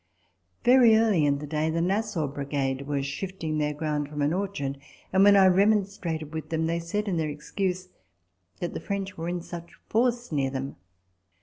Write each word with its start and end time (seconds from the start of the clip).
Very 0.63 0.97
early 0.97 1.27
in 1.27 1.37
the 1.37 1.45
day 1.45 1.69
the 1.69 1.79
Nassau 1.79 2.25
Brigade 2.25 2.87
were 2.87 3.03
shifting 3.03 3.59
their 3.59 3.75
ground 3.75 4.09
from 4.09 4.23
an 4.23 4.33
orchard; 4.33 4.79
and 5.13 5.23
when 5.23 5.35
I 5.35 5.45
remonstrated 5.45 6.33
with 6.33 6.49
them, 6.49 6.65
they 6.65 6.79
said 6.79 7.07
in 7.07 7.17
their 7.17 7.29
excuse 7.29 7.87
that 8.59 8.73
the 8.73 8.79
French 8.79 9.15
were 9.15 9.29
in 9.29 9.43
such 9.43 9.75
force 9.89 10.31
near 10.31 10.49
them. 10.49 10.77